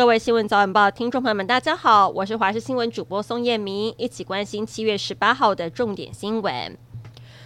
[0.00, 6.78] 各位新闻早晚报听众朋友们，大家好，我是华视新闻主播宋燕明，一起关心七月十八号的重点新闻。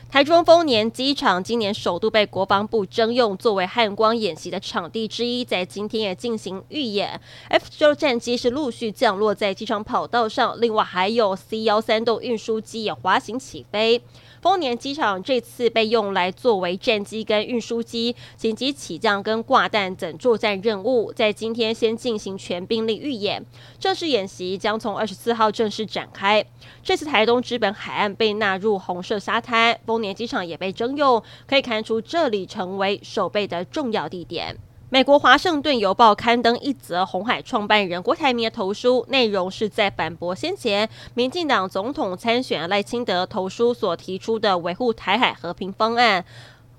[0.08, 7.20] 台中丰年机场今年首度被国防部征用作为汉光演习的场地之一，在今天也进行预演。
[7.48, 14.00] F 十六战机是陆续降落在机场跑道上，另外还有 C 幺三洞运输机也滑行起飞。
[14.44, 23.42] 丰年机场这次被用来作为战机跟运输机紧急起降跟挂弹等作战任务，在今天先进行全兵力预演。
[23.78, 26.44] 正式演习将从二十四号正式展开。
[26.82, 34.58] 这次台东之本海岸被纳入红色沙滩，丰年机场也被征用，可以看出这里成为守备的重要地点。
[34.90, 46.24] 美国《华盛顿邮报》刊登一则红海创办人郭台铭的投书，内容是在反驳先前民进党总统参选赖清德投书所提出的维护台海和平方案。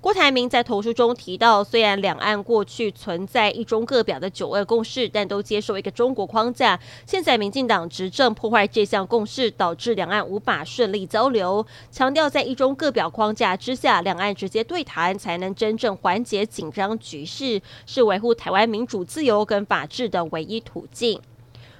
[0.00, 6.78] 郭台铭在投书中提到，虽然两岸过去存在一中各表的九二共识，但都接受一个中国框架。
[7.04, 11.66] 现在民进党执政破坏这项共识，导致两岸无法顺利交流。
[11.90, 21.20] 强调在一中各表框架之下，两岸直接对谈才能真正缓解紧张局势，是维护台湾民主自由跟法治的唯一途径。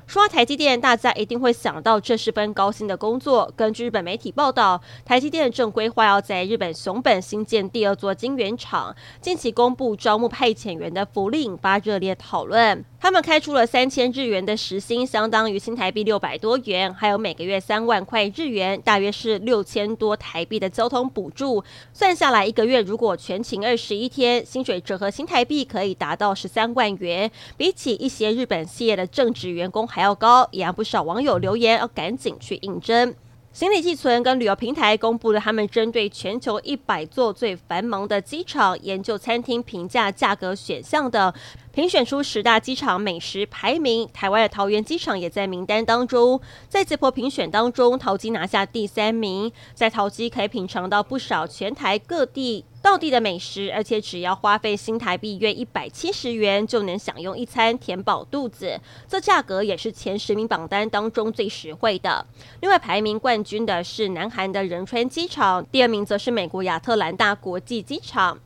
[0.07, 3.53] 说到台积电，大家一定会想到这是份高薪的工作。
[3.57, 12.85] 根据日本媒体报道，台积电正规划要在日本熊本新建第二座晶圆厂，近期公布招募派遣员的福利，引发热烈讨论。
[12.99, 21.63] 他们开出了三千日元的时薪，相当于新台币六百多元，还有每个月三万块日元，大约是六千多台币的交通补助。
[21.93, 27.31] 算下来，一个月如果全勤二十一天，薪水折合新台币可以达到十三万元。
[27.57, 33.15] 比起一些日本企业的正职员工还要高，也让不少网友留言要赶紧去应征。
[33.51, 41.33] 行李寄存跟旅游平台公布了他们针对全球一百座最繁忙的机场研究餐厅评价价格选项的
[41.73, 46.39] 评选出十大机场美食排名，台湾的桃园机场也在名单当中。
[46.69, 52.67] 在这波评选当中，桃机拿下第三名，在桃机可以品尝到不少全台各地。
[52.87, 58.81] 道地的美食，而且只要花费新台币约一百七十元就能享用一餐，填饱肚子。
[59.09, 62.25] 这价格也是前十名榜单当中最实惠的。
[62.61, 68.39] 另外排名冠军的是南韩的仁川机场，第二名则是美国亚特兰大国际机场。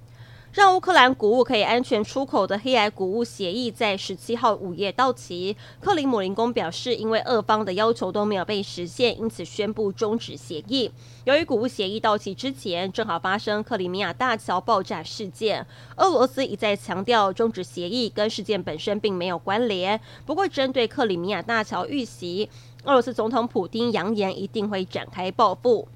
[0.53, 5.57] 让乌克兰谷物可以安全出口的黑海谷物协议在十七号午夜到期。
[5.81, 10.91] 克里姆林宫表示，因为俄方的要求都没有被实现，因此宣布终止协议。
[11.23, 15.65] 由于谷物协议到期之前正好发生克里米亚大桥爆炸事件，
[15.99, 20.01] 俄罗斯一再强调终止协议跟事件本身并没有关联。
[20.27, 22.51] 不过，针对克里米亚大桥遇袭，
[22.83, 25.87] 俄罗斯总统普丁扬言一定会展开报复。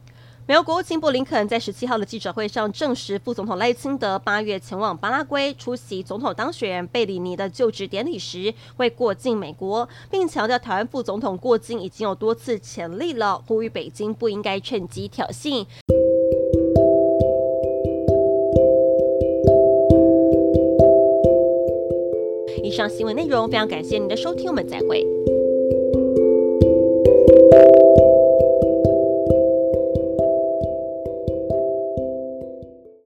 [0.47, 15.65] 美国国务卿布林肯在十七号的记者会上证实，副总统赖清德八月前往巴拉圭出席总统当选人贝里尼的就职典礼时，会过境美国，并强调台湾副总统过境已经有多次潜力了，呼吁北京不应该趁机挑衅。
[22.63, 25.03] 以上新闻内容非常感谢您的收听，我们再会。